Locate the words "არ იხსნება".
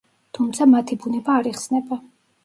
1.41-1.99